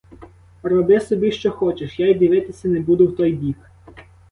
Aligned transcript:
Роби 0.63 0.99
собі, 0.99 1.31
що 1.31 1.51
хочеш, 1.51 1.99
я 1.99 2.07
й 2.09 2.13
дивитися 2.13 2.67
не 2.67 2.79
буду 2.79 3.07
в 3.07 3.15
той 3.15 3.31
бік. 3.33 3.57